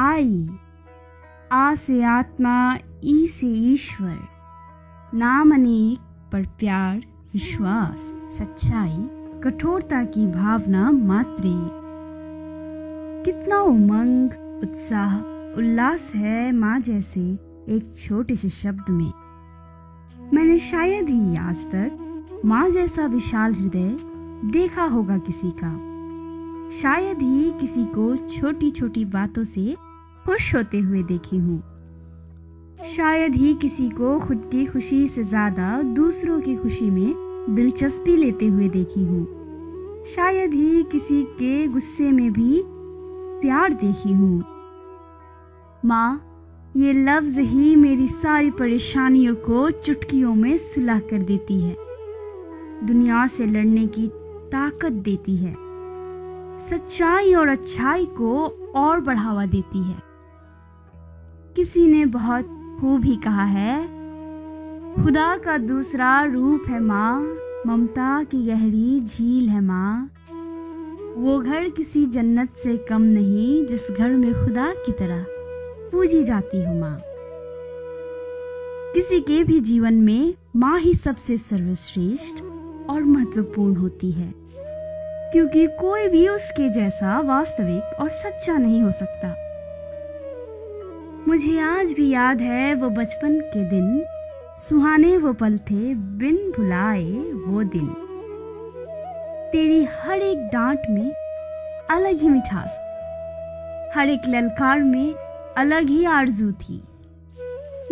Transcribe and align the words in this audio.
आई। 0.00 0.50
आ 1.52 1.74
से 1.74 2.02
आत्मा, 2.02 2.78
ई 3.04 3.26
से 3.26 3.46
ईश्वर। 3.46 4.18
नाम 5.14 5.54
अनेक, 5.54 5.98
पर 6.32 6.42
प्यार, 6.42 6.96
विश्वास, 7.32 8.14
सच्चाई, 8.30 9.08
कठोरता 9.44 10.04
की 10.04 10.26
भावना 10.26 10.90
मात्र। 10.90 11.42
कितना 13.26 13.60
उमंग, 13.60 14.30
उत्साह, 14.62 15.16
उल्लास 15.58 16.12
है 16.14 16.52
माँ 16.52 16.80
जैसे 16.80 17.20
एक 17.68 17.94
छोटे 17.98 18.36
से 18.36 18.48
शब्द 18.48 18.90
में। 18.90 19.12
मैंने 20.34 20.58
शायद 20.58 21.08
ही 21.08 21.36
आज 21.36 21.66
तक 21.66 21.98
माँ 22.44 22.70
जैसा 22.70 23.06
विशाल 23.06 23.54
हृदय 23.54 23.96
देखा 24.50 24.84
होगा 24.84 25.18
किसी 25.18 25.50
का। 25.50 25.88
शायद 26.70 27.22
ही 27.22 27.50
किसी 27.50 27.84
को 27.84 28.16
छोटी 28.16 28.70
छोटी 28.70 29.04
बातों 29.04 29.42
से 29.42 29.87
खुश 30.28 30.54
होते 30.54 30.78
हुए 30.78 31.02
देखी 31.02 31.36
हूँ। 31.36 31.58
शायद 32.84 33.34
ही 33.34 33.54
किसी 33.54 33.88
को 33.88 34.18
खुद 34.20 34.48
की 34.52 34.66
खुशी 34.66 35.06
से 35.06 35.22
ज़्यादा 35.22 35.82
दूसरों 35.82 36.40
की 36.40 36.56
खुशी 36.56 36.90
में 36.90 37.54
दिलचस्पी 37.54 38.16
लेते 38.16 38.46
हुए 38.46 38.68
देखी 38.68 39.02
हूँ। 39.02 40.02
शायद 40.04 40.54
ही 40.54 40.82
किसी 40.82 41.22
के 41.22 41.66
गुस्से 41.66 42.10
में 42.12 42.32
भी 42.32 42.62
प्यार 43.40 43.72
देखी 43.72 44.12
हूँ। 44.12 44.38
माँ, 45.86 46.24
ये 46.76 46.92
लफ्ज 46.92 47.38
ही 47.38 47.76
मेरी 47.76 48.08
सारी 48.08 48.50
परेशानियों 48.50 49.34
को 49.34 49.70
चुटकियों 49.70 50.34
में 50.34 50.56
सुलह 50.56 50.98
कर 51.00 51.22
देती 51.22 51.60
है। 51.60 51.76
दुनिया 52.86 53.26
से 53.26 53.46
लड़ने 53.46 53.86
की 53.86 54.06
ताकत 54.52 54.92
देती 54.92 55.36
है। 55.36 55.54
सच्चाई 56.58 57.34
और 57.34 57.48
अच्छाई 57.48 58.04
को 58.04 58.46
और 58.76 59.00
बढ़ावा 59.00 59.46
देती 59.46 59.82
है। 59.82 60.07
किसी 61.58 61.86
ने 61.86 62.04
बहुत 62.06 62.44
खूब 62.80 63.04
ही 63.04 63.14
कहा 63.16 63.44
है, 63.44 63.80
खुदा 64.96 65.36
का 65.36 65.56
दूसरा 65.58 66.22
रूप 66.24 66.64
है 66.68 66.78
माँ, 66.80 67.20
ममता 67.66 68.22
की 68.24 68.42
गहरी 68.46 69.00
झील 69.00 69.48
है 69.48 69.60
माँ। 69.60 70.10
वो 71.16 71.38
घर 71.40 71.68
किसी 71.68 72.04
जन्नत 72.06 72.54
से 72.56 72.76
कम 72.88 73.02
नहीं, 73.02 73.66
जिस 73.66 73.90
घर 73.90 74.10
में 74.10 74.32
खुदा 74.34 74.72
की 74.86 74.92
तरह 74.92 75.24
पूजी 75.92 76.22
जाती 76.22 76.62
हो 76.64 76.74
माँ। 76.74 76.96
किसी 78.94 79.20
के 79.20 79.42
भी 79.44 79.58
जीवन 79.60 79.94
में 79.94 80.34
माँ 80.56 80.78
ही 80.78 80.94
सबसे 80.94 81.36
सर्वश्रेष्ठ 81.36 82.42
और 82.90 83.02
महत्वपूर्ण 83.02 83.76
होती 83.76 84.12
है, 84.12 84.32
क्योंकि 85.32 85.66
कोई 85.80 86.08
भी 86.08 86.26
उसके 86.28 86.68
जैसा 86.70 87.20
वास्तविक 87.20 88.00
और 88.00 88.10
सच्चा 88.12 88.58
नहीं 88.58 88.82
हो 88.82 88.90
सकता। 88.92 89.34
मुझे 91.26 91.58
आज 91.60 91.92
भी 91.92 92.08
याद 92.10 92.40
है 92.40 92.74
वो 92.74 92.88
बचपन 92.90 93.40
के 93.40 93.64
दिन। 93.64 94.04
सुहाने 94.56 95.16
वो 95.16 95.32
पल 95.32 95.58
थे, 95.58 95.94
बिन 95.94 96.36
भुलाए 96.56 97.10
वो 97.46 97.62
दिन। 97.62 97.86
तेरी 99.52 99.84
हर 99.84 100.18
एक 100.18 100.38
डांट 100.38 100.78
में 100.90 101.12
अलग 101.90 102.20
ही 102.20 102.28
मिठास 102.28 102.78
हर 103.94 104.08
एक 104.08 104.22
ललकार 104.28 104.80
में 104.80 105.14
अलग 105.58 105.88
ही 105.88 106.04
आरज़ू 106.04 106.52
थी। 106.52 106.82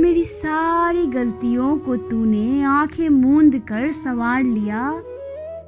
मेरी 0.00 0.24
सारी 0.24 1.06
गलतियों 1.06 1.78
को 1.78 1.96
तूने 1.96 2.62
आँखें 2.62 3.08
मूंद 3.08 3.58
कर 3.58 3.90
संवार 3.90 4.42
लिया। 4.42 5.02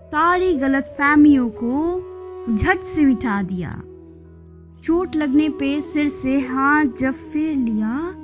सारी 0.08 0.54
गलत 0.54 0.94
फहमियों 0.98 1.48
को 1.62 2.54
झट 2.56 2.80
से 2.80 3.04
मिटा 3.04 3.42
दिया। 3.42 3.82
चोट 4.84 5.16
लगने 5.16 5.48
पे 5.48 5.80
सिर 5.80 6.08
से 6.08 6.40
हाथ 6.40 6.84
जब 6.84 7.12
फेर 7.12 7.56
लिया, 7.56 8.14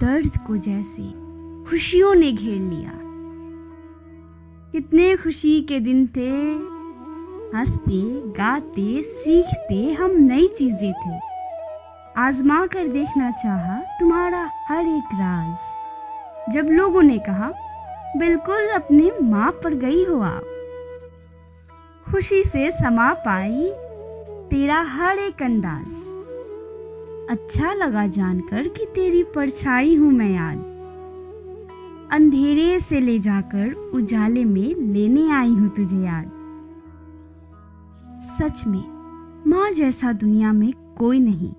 दर्द 0.00 0.38
को 0.46 0.56
जैसे 0.56 1.02
खुशियों 1.70 2.14
ने 2.14 2.32
घेर 2.32 2.60
लिया। 2.60 2.92
कितने 4.72 5.16
खुशी 5.16 5.60
के 5.60 5.80
दिन 5.80 6.06
थे, 6.06 6.30
हँसते, 7.58 8.02
गाते, 8.30 9.02
सीखते 9.02 9.92
हम 9.92 10.10
नई 10.10 10.48
चीज़ें 10.48 10.92
थे। 10.92 11.20
आजमा 12.16 12.66
कर 12.66 12.86
देखना 12.86 13.30
चाहा 13.30 13.78
तुम्हारा 14.00 14.50
हर 14.68 14.84
एक 14.84 15.14
राज। 15.14 15.56
जब 16.54 16.66
लोगों 16.66 17.02
ने 17.02 17.18
कहा, 17.18 17.52
बिल्कुल 18.16 18.68
अपने 18.68 19.12
माँ 19.22 19.50
पर 19.50 19.74
गई 19.74 20.04
हो 20.04 20.20
आप। 20.20 20.44
खुशी 22.10 22.44
से 22.44 22.70
समा 22.70 23.14
पाई 23.14 23.72
तेरा 24.50 24.80
हर 24.80 25.18
एक 25.18 25.42
अंदाज। 25.42 25.92
अच्छा 27.30 27.72
लगा 27.72 28.06
जानकर 28.06 28.68
कि 28.68 28.86
तेरी 28.86 29.22
परछाई 29.24 29.94
हूँ 29.96 30.12
मैं 30.12 30.30
याद 30.30 30.58
अंधेरे 32.12 32.78
से 32.78 33.00
ले 33.00 33.18
जाकर 33.18 33.72
उजाले 33.94 34.44
में 34.44 34.74
लेने 34.74 35.30
आई 35.30 35.54
हूँ 35.54 35.68
तुझे 35.68 35.96
याद। 35.96 36.30
सच 38.22 38.66
में, 38.66 38.84
माँ 39.46 39.70
जैसा 39.70 40.12
दुनिया 40.12 40.52
में 40.52 40.72
कोई 40.98 41.20
नहीं। 41.20 41.52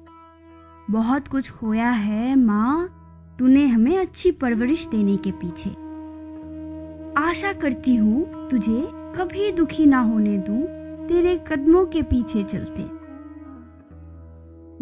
बहुत 0.92 1.28
कुछ 1.28 1.52
खोया 1.52 1.90
है 1.90 2.36
माँ, 2.36 2.88
तूने 3.40 3.66
हमें 3.68 3.98
अच्छी 3.98 4.32
परवरिश 4.32 4.88
देने 4.88 5.18
के 5.18 5.32
पीछे। 5.32 5.70
आशा 7.22 7.54
करती 7.54 7.96
हूँ 7.96 8.50
तुझे 8.50 8.82
कभी 9.18 9.52
दुखी 9.52 9.86
ना 9.86 10.00
होने 10.00 10.38
दूँ 10.38 10.64
तेरे 11.08 11.36
कदमों 11.48 11.86
के 11.86 12.02
पीछे 12.02 12.44
चलते। 12.44 12.84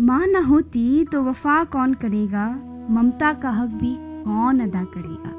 माँ 0.04 0.26
न 0.28 0.44
होती 0.46 1.04
तो 1.06 1.24
वफा 1.24 1.64
कौन 1.64 1.94
करेगा? 1.94 2.48
ममता 2.90 3.34
का 3.34 3.50
हक 3.50 3.70
भी 3.70 3.96
कौन 4.00 4.60
अदा 4.60 4.84
करेगा? 4.84 5.32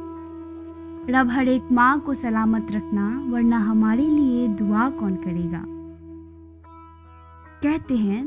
रब 1.11 1.31
हर 1.31 1.49
एक 1.49 1.73
माँ 1.73 1.99
को 2.01 2.15
सलामत 2.15 2.73
रखना, 2.73 3.09
वरना 3.29 3.59
हमारे 3.59 4.07
लिए 4.07 4.49
दुआ 4.49 4.89
कौन 4.91 5.17
करेगा? 5.17 5.65
कहते 7.63 7.97
हैं, 7.97 8.23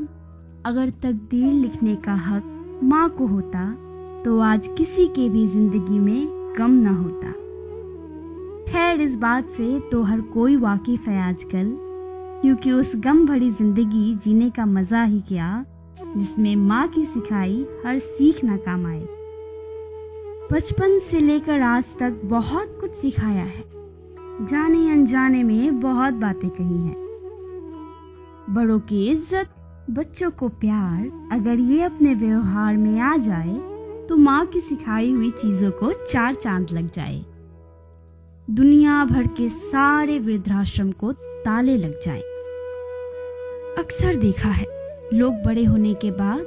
अगर 0.66 0.90
तकदीर 1.02 1.52
लिखने 1.52 1.96
का 1.96 2.14
हक 2.14 2.80
माँ 2.84 3.08
को 3.08 3.26
होता 3.26 3.70
तो 4.24 4.38
आज 4.40 4.68
किसी 4.78 5.06
के 5.06 5.28
भी 5.28 5.46
ज़िंदगी 5.46 5.98
में 5.98 6.54
कम 6.58 6.70
ना 6.70 6.90
होता। 6.90 7.32
खैर, 8.72 9.00
इस 9.00 9.16
बात 9.18 9.48
से 9.48 9.78
तो 9.92 10.02
हर 10.02 10.20
कोई 10.20 10.56
वाकिफ 10.56 11.08
है 11.08 11.20
आजकल। 11.22 11.76
क्योंकि 12.42 12.72
उस 12.72 12.92
गम 12.96 13.24
भरी 13.26 13.48
ज़िंदगी 13.50 14.14
जीने 14.14 14.48
का 14.50 14.66
मज़ा 14.66 15.02
ही 15.02 15.20
क्या, 15.20 15.64
जिसमें 16.16 16.54
माँ 16.56 16.86
की 16.88 17.04
सिखाई 17.04 17.66
हर 17.86 17.98
सीख 17.98 18.42
ना 18.44 18.56
काम 18.58 18.86
आए। 18.86 19.06
बचपन 20.52 20.98
से 20.98 21.20
लेकर 21.20 21.60
आज 21.60 21.94
तक 21.98 22.20
बहुत 22.24 22.78
कुछ 22.80 22.94
सिखाया 22.94 23.44
है। 23.44 23.64
जाने 24.42 24.90
अनजाने 24.90 25.42
में 25.42 25.80
बहुत 25.80 26.14
बातें 26.14 26.48
कही 26.50 26.78
हैं। 26.78 26.96
बड़ों 28.50 28.78
की 28.80 29.06
इज़्ज़त, 29.08 29.48
बच्चों 29.90 30.30
को 30.30 30.48
प्यार, 30.48 31.28
अगर 31.32 31.60
ये 31.60 31.82
अपने 31.82 32.14
व्यवहार 32.14 32.76
में 32.76 33.00
आ 33.00 33.16
जाए 33.18 33.58
तो 34.08 34.16
माँ 34.16 34.44
की 34.46 34.60
सिखाई 34.60 35.10
हुई 35.12 35.30
चीज़ों 35.32 35.70
को 35.72 35.92
चार 36.04 36.34
चाँद 36.34 36.70
लग 36.70 36.90
जाए। 36.90 37.24
दुनिया 38.48 39.04
भर 39.04 39.26
के 39.26 39.48
सारे 39.48 40.18
वृद्धाश्रम 40.18 40.92
को 40.92 41.12
ताले 41.12 41.76
लग 41.76 42.00
जाए। 42.02 42.22
अक्सर 43.88 44.16
देखा 44.16 44.48
है। 44.48 44.66
लोग 45.14 45.34
बड़े 45.34 45.64
होने 45.64 45.92
के 45.94 46.10
बाद 46.10 46.40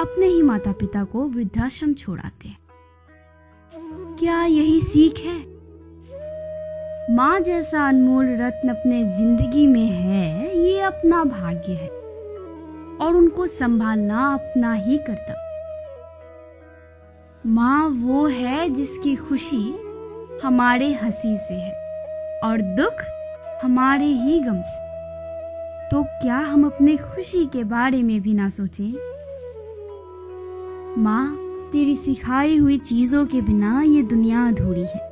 अपने 0.00 0.26
ही 0.26 0.42
माता 0.42 0.72
पिता 0.72 1.04
को 1.04 1.24
वृद्धाश्रम 1.24 1.92
छोड़ाते 1.94 2.48
हैं। 2.48 2.58
क्या 4.16 4.44
यही 4.44 4.80
सीख 4.80 5.18
है? 5.18 5.36
माँ 7.14 7.40
जैसा 7.40 7.88
अनमोल 7.88 8.26
रत्न 8.26 8.68
अपने 8.68 9.02
ज़िंदगी 9.04 9.66
में 9.66 9.86
है, 9.86 10.56
ये 10.58 10.80
अपना 10.80 11.24
भाग्य 11.24 11.72
है 11.72 11.88
और 12.98 13.16
उनको 13.16 13.46
संभालना 13.46 14.34
अपना 14.34 14.72
ही 14.72 14.98
करता 14.98 15.34
माँ 17.46 17.88
वो 17.88 18.26
है 18.26 18.68
जिसकी 18.68 19.16
खुशी 19.16 19.64
हमारे 20.42 20.92
हँसी 20.92 21.36
से 21.36 21.54
है 21.54 21.74
और 22.44 22.60
दुख 22.60 23.04
हमारे 23.62 24.06
ही 24.06 24.40
गम 24.40 24.62
से। 24.62 24.89
तो 25.90 26.02
क्या 26.02 26.38
हम 26.38 26.66
अपने 26.66 26.96
खुशी 26.96 27.46
के 27.46 27.64
बारे 27.64 28.02
में 28.02 28.20
भी 28.22 28.34
ना 28.34 28.48
सोचें? 28.48 28.92
माँ, 30.98 31.36
तेरी 31.72 31.96
सिखाई 31.96 32.56
हुई 32.56 32.78
चीज़ों 32.78 33.26
के 33.26 33.40
बिना 33.40 33.82
ये 33.82 34.02
दुनिया 34.02 34.48
अधूरी 34.48 34.82
है। 34.82 35.10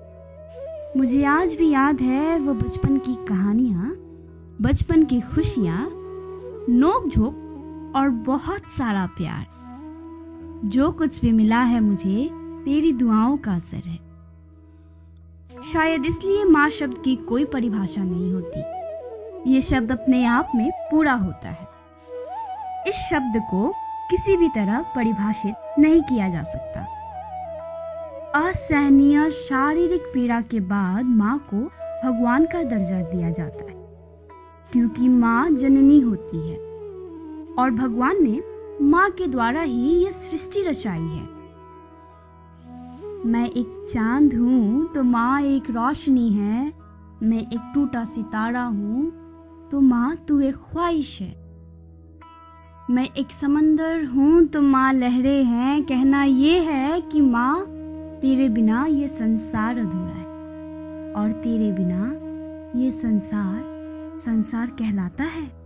मुझे 0.97 1.25
आज 1.25 1.55
भी 1.55 1.71
याद 1.71 2.01
है 2.01 2.39
वो 2.39 2.55
बचपन 2.55 2.99
की 2.99 3.15
कहानियाँ, 3.15 3.97
बचपन 4.63 5.05
की 5.05 5.21
खुशियाँ 5.21 5.89
नोक 6.69 7.09
झोंक 7.09 7.93
और 7.97 8.09
बहुत 8.09 8.71
सारा 8.71 9.07
प्यार। 9.07 9.47
जो 10.65 10.91
कुछ 10.91 11.21
भी 11.21 11.33
मिला 11.33 11.61
है 11.61 11.81
मुझे, 11.81 12.31
तेरी 12.65 12.93
दुआओं 12.93 13.37
का 13.37 13.53
असर 13.53 13.83
है। 13.87 13.99
शायद 15.63 16.07
इसलिए 16.07 16.45
माँ 16.45 16.71
शब्द 16.71 16.99
की 17.05 17.17
कोई 17.17 17.45
परिभाषा 17.45 18.05
नहीं 18.05 18.33
होती। 18.33 18.63
ये 19.47 19.61
शब्द 19.61 19.93
अपने 19.93 20.25
आप 20.27 20.51
में 20.55 20.71
पूरा 20.91 21.13
होता 21.15 21.49
है। 21.49 21.67
इस 22.89 22.95
शब्द 23.11 23.41
को 23.51 23.69
किसी 24.11 24.37
भी 24.37 24.49
तरह 24.49 24.83
परिभाषित 24.97 25.79
नहीं 25.79 26.01
किया 26.03 26.29
जा 26.29 26.43
सकता। 26.43 26.87
असहनीय 28.39 29.31
शारीरिक 29.31 30.03
पीड़ा 30.15 30.41
के 30.41 30.61
बाद 30.63 31.05
माँ 31.05 31.39
को 31.45 31.57
भगवान 32.05 32.45
का 32.47 32.63
दर्जा 32.63 33.01
दिया 33.03 33.31
जाता 33.31 33.65
है, 33.65 33.75
क्योंकि 34.73 35.09
माँ 35.09 35.51
जननी 35.51 36.01
होती 36.01 36.49
है। 36.49 36.57
और 37.55 37.71
भगवान 37.71 38.23
ने 38.23 38.41
माँ 38.83 39.09
के 39.11 39.27
द्वारा 39.27 39.61
ही 39.61 39.95
यह 39.95 40.11
सृष्टि 40.11 40.63
रचाई 40.63 41.01
है। 41.01 41.27
मैं 43.27 43.47
एक 43.47 43.83
चाँद 43.85 44.35
हूँ 44.35 44.93
तो 44.95 45.03
माँ 45.05 45.41
एक 45.43 45.71
रोशनी 45.71 46.29
है। 46.31 46.73
मैं 47.23 47.39
एक 47.39 47.71
टूटा 47.75 48.05
सितारा 48.05 48.63
हूँ 48.63 49.11
तो 49.71 49.81
माँ, 49.81 50.17
तू 50.17 50.41
एक 50.41 50.55
ख्वाहिश 50.55 51.23
है। 51.23 51.37
मैं 52.91 53.09
एक 53.19 53.31
समंदर 53.31 54.05
हूँ 54.05 54.45
तो 54.47 54.63
माँ 54.63 54.93
लहरें 54.93 55.45
हैं। 55.45 55.85
कहना 55.85 56.25
ये 56.25 56.61
है 56.61 57.01
कि 57.01 57.21
माँ, 57.21 57.67
तेरे 58.21 58.49
बिना 58.49 58.87
ये 58.87 59.09
संसार 59.09 59.79
अधूरा 59.79 60.15
है। 60.15 60.25
और 61.13 61.33
तेरे 61.33 61.73
बिना 61.73 62.15
ये 62.81 62.91
संसार 62.91 63.65
संसार 64.21 64.67
कहलाता 64.67 65.25
है। 65.25 65.58